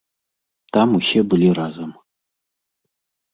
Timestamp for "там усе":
0.77-1.21